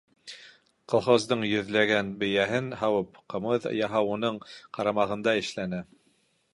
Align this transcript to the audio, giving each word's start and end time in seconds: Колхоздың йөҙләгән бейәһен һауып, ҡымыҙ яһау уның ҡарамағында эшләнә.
Колхоздың 0.93 1.45
йөҙләгән 1.49 2.09
бейәһен 2.25 2.73
һауып, 2.81 3.21
ҡымыҙ 3.35 3.71
яһау 3.83 4.13
уның 4.17 4.43
ҡарамағында 4.79 5.41
эшләнә. 5.45 5.89